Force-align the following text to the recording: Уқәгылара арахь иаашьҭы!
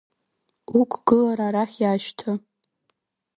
Уқәгылара 0.79 1.45
арахь 1.49 1.77
иаашьҭы! 1.81 2.31